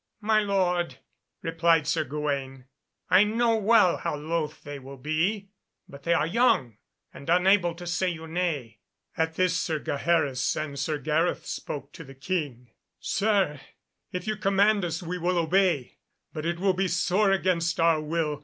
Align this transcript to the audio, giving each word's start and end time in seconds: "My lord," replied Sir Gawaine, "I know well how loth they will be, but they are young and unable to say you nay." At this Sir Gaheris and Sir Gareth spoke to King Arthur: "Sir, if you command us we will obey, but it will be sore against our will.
"My 0.21 0.39
lord," 0.39 0.97
replied 1.43 1.85
Sir 1.85 2.03
Gawaine, 2.03 2.65
"I 3.11 3.23
know 3.23 3.55
well 3.57 3.97
how 3.97 4.15
loth 4.15 4.63
they 4.63 4.79
will 4.79 4.97
be, 4.97 5.51
but 5.87 6.01
they 6.01 6.13
are 6.15 6.25
young 6.25 6.77
and 7.13 7.29
unable 7.29 7.75
to 7.75 7.85
say 7.85 8.09
you 8.09 8.25
nay." 8.25 8.79
At 9.15 9.35
this 9.35 9.55
Sir 9.55 9.77
Gaheris 9.77 10.55
and 10.55 10.79
Sir 10.79 10.97
Gareth 10.97 11.45
spoke 11.45 11.91
to 11.93 12.13
King 12.15 12.69
Arthur: 12.71 12.71
"Sir, 12.99 13.59
if 14.11 14.25
you 14.25 14.37
command 14.37 14.83
us 14.83 15.03
we 15.03 15.19
will 15.19 15.37
obey, 15.37 15.99
but 16.33 16.47
it 16.47 16.57
will 16.57 16.73
be 16.73 16.87
sore 16.87 17.29
against 17.29 17.79
our 17.79 18.01
will. 18.01 18.39